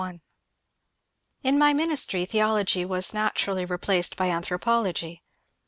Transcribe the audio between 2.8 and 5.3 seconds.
was naturally replaced by Anthro pology.